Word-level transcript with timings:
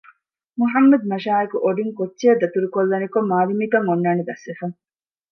މުޙައްމަދު 0.59 1.05
މަށާއެކު 1.11 1.57
އޮޑިން 1.63 1.93
ކޮއްޗެއަށް 1.97 2.41
ދަތުރެއްކޮށްލަނިކޮށް 2.41 3.29
މާލިމީކަން 3.31 3.87
އޮންނާނީ 3.87 4.21
ދަސްވެފަ 4.29 4.65